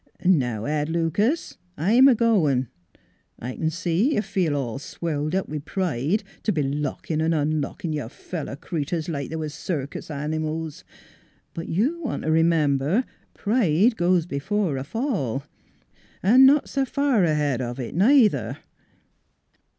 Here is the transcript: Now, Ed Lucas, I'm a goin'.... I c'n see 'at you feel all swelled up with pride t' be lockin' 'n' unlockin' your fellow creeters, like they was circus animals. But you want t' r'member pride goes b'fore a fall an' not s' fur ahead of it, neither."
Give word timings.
Now, 0.25 0.65
Ed 0.65 0.89
Lucas, 0.89 1.59
I'm 1.77 2.07
a 2.07 2.15
goin'.... 2.15 2.69
I 3.37 3.53
c'n 3.53 3.69
see 3.69 4.07
'at 4.07 4.15
you 4.15 4.21
feel 4.23 4.55
all 4.55 4.79
swelled 4.79 5.35
up 5.35 5.47
with 5.47 5.63
pride 5.65 6.23
t' 6.41 6.51
be 6.51 6.63
lockin' 6.63 7.21
'n' 7.21 7.33
unlockin' 7.35 7.93
your 7.93 8.09
fellow 8.09 8.55
creeters, 8.55 9.07
like 9.09 9.29
they 9.29 9.35
was 9.35 9.53
circus 9.53 10.09
animals. 10.09 10.83
But 11.53 11.69
you 11.69 12.01
want 12.01 12.23
t' 12.23 12.29
r'member 12.31 13.03
pride 13.35 13.95
goes 13.95 14.25
b'fore 14.25 14.77
a 14.79 14.83
fall 14.83 15.43
an' 16.23 16.47
not 16.47 16.63
s' 16.63 16.89
fur 16.89 17.23
ahead 17.23 17.61
of 17.61 17.79
it, 17.79 17.93
neither." 17.93 18.57